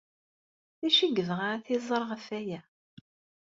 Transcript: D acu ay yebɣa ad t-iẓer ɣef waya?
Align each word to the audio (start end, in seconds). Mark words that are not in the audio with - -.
D 0.81 0.83
acu 0.87 1.01
ay 1.05 1.11
yebɣa 1.15 1.45
ad 1.53 1.61
t-iẓer 1.65 2.01
ɣef 2.09 2.25
waya? 2.31 2.61